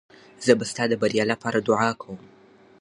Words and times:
زه 0.45 0.51
به 0.57 0.65
ستا 0.71 0.83
د 0.89 0.93
بریا 1.01 1.23
لپاره 1.31 1.57
دعا 1.67 1.89
کوم. 2.01 2.17